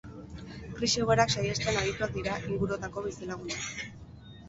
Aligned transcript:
Krisi 0.79 1.03
egoerak 1.03 1.35
saihesten 1.35 1.79
adituak 1.83 2.17
dira 2.19 2.41
inguruotako 2.49 3.09
bizilagunak. 3.11 3.73